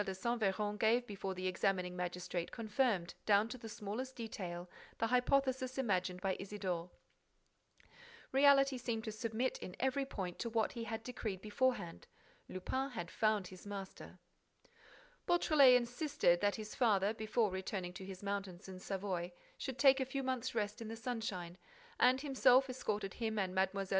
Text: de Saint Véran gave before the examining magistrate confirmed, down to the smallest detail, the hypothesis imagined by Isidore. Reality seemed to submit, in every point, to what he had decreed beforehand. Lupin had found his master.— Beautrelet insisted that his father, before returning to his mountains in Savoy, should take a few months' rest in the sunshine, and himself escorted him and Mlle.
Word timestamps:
de 0.05 0.15
Saint 0.15 0.41
Véran 0.41 0.79
gave 0.79 1.05
before 1.05 1.35
the 1.35 1.45
examining 1.45 1.95
magistrate 1.95 2.51
confirmed, 2.51 3.13
down 3.27 3.47
to 3.47 3.55
the 3.55 3.69
smallest 3.69 4.15
detail, 4.15 4.67
the 4.97 5.05
hypothesis 5.05 5.77
imagined 5.77 6.19
by 6.21 6.35
Isidore. 6.39 6.89
Reality 8.31 8.79
seemed 8.79 9.03
to 9.03 9.11
submit, 9.11 9.59
in 9.59 9.75
every 9.79 10.05
point, 10.05 10.39
to 10.39 10.49
what 10.49 10.71
he 10.71 10.85
had 10.85 11.03
decreed 11.03 11.39
beforehand. 11.39 12.07
Lupin 12.49 12.89
had 12.89 13.11
found 13.11 13.45
his 13.47 13.67
master.— 13.67 14.17
Beautrelet 15.27 15.75
insisted 15.77 16.41
that 16.41 16.55
his 16.55 16.73
father, 16.73 17.13
before 17.13 17.51
returning 17.51 17.93
to 17.93 18.03
his 18.03 18.23
mountains 18.23 18.67
in 18.67 18.79
Savoy, 18.79 19.31
should 19.59 19.77
take 19.77 19.99
a 19.99 20.03
few 20.05 20.23
months' 20.23 20.55
rest 20.55 20.81
in 20.81 20.87
the 20.87 20.95
sunshine, 20.95 21.59
and 21.99 22.19
himself 22.21 22.71
escorted 22.71 23.13
him 23.13 23.37
and 23.37 23.53
Mlle. 23.53 23.87